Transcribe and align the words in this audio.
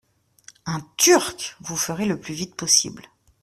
Un 0.65 0.79
Turc! 0.97 1.55
Vous 1.61 1.77
ferez 1.77 2.07
le 2.07 2.19
plus 2.19 2.33
vite 2.33 2.55
possible. 2.55 3.05